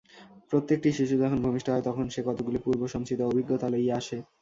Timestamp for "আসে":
4.01-4.17